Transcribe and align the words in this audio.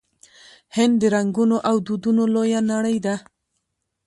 هند 0.75 0.95
د 1.01 1.03
رنګونو 1.15 1.57
او 1.69 1.75
دودونو 1.85 2.23
لویه 2.33 2.61
نړۍ 2.71 2.97
ده. 3.05 3.15